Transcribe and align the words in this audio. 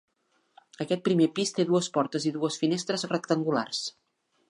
Aquest 0.85 1.03
primer 1.09 1.27
pis 1.35 1.53
té 1.59 1.67
dues 1.73 1.91
portes 1.99 2.27
i 2.31 2.35
dues 2.39 2.61
finestres 2.65 3.09
rectangulars. 3.15 3.89